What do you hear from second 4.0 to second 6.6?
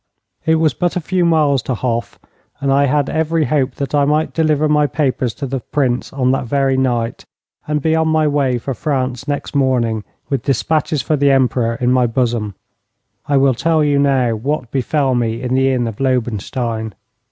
might deliver my papers to the Prince on that